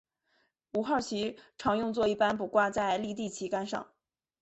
[0.73, 3.87] 五号旗常用作一般不挂在立地旗杆上。